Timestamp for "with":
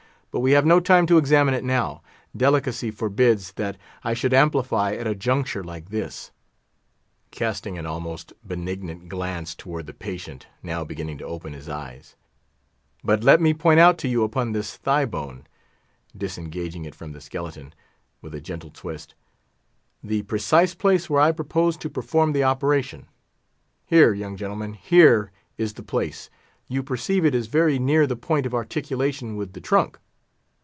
18.21-18.33, 29.35-29.51